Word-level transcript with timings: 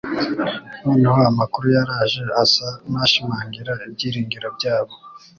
Noneho 0.83 1.19
amakuru 1.31 1.65
yaraje 1.75 2.21
asa 2.43 2.67
n’ashimangira 2.91 3.71
ibyiringiro 3.87 4.47
byabo. 4.57 4.93